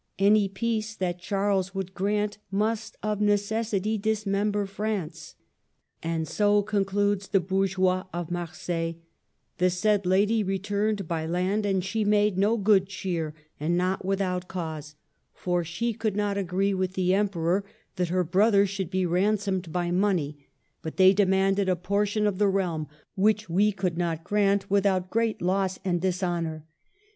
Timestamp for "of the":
22.25-22.47